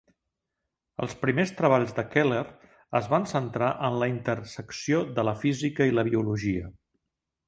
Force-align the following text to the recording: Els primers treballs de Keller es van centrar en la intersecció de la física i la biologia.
Els 1.05 1.11
primers 1.25 1.51
treballs 1.57 1.91
de 1.99 2.05
Keller 2.15 2.39
es 3.01 3.09
van 3.11 3.27
centrar 3.35 3.69
en 3.89 3.99
la 4.05 4.09
intersecció 4.13 5.03
de 5.19 5.27
la 5.29 5.35
física 5.45 5.89
i 5.91 5.95
la 5.99 6.07
biologia. 6.13 6.73